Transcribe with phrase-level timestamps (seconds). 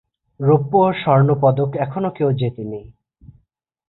[0.39, 2.81] রৌপ্য ও স্বর্ণ পদক এখনও কেউ জেতে নি।